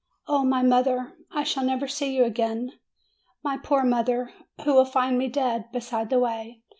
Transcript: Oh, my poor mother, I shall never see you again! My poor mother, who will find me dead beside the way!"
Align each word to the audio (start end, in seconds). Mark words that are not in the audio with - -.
Oh, 0.25 0.43
my 0.43 0.61
poor 0.61 0.67
mother, 0.69 1.13
I 1.29 1.43
shall 1.43 1.63
never 1.63 1.87
see 1.87 2.15
you 2.15 2.23
again! 2.23 2.71
My 3.43 3.55
poor 3.59 3.83
mother, 3.83 4.31
who 4.63 4.73
will 4.73 4.83
find 4.83 5.15
me 5.15 5.27
dead 5.27 5.71
beside 5.71 6.09
the 6.09 6.17
way!" 6.19 6.63